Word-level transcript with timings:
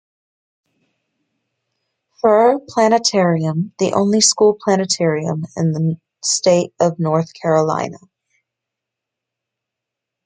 Furr 2.19 2.57
Planetarium, 2.67 3.71
the 3.77 3.93
only 3.93 4.19
school 4.19 4.57
planetarium 4.59 5.45
in 5.55 5.73
the 5.73 5.97
state 6.23 6.73
of 6.79 6.97
North 6.97 7.31
Carolina. 7.39 7.99